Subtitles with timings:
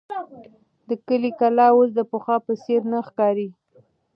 [0.87, 3.49] د کلي کلا اوس د پخوا په څېر نه ښکاري.